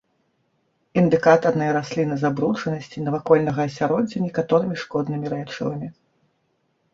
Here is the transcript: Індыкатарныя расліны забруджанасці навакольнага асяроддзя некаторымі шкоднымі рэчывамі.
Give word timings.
Індыкатарныя 1.01 1.75
расліны 1.77 2.15
забруджанасці 2.23 3.03
навакольнага 3.09 3.61
асяроддзя 3.71 4.17
некаторымі 4.25 4.75
шкоднымі 4.87 5.25
рэчывамі. 5.35 5.87